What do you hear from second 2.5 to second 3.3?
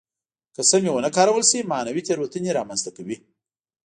را منځته کوي.